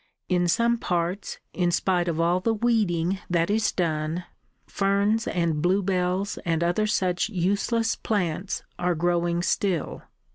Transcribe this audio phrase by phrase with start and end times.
[0.27, 4.23] In some parts, in spite of all the weeding that is done,
[4.65, 10.01] ferns and bluebells and other such useless plants are growing still.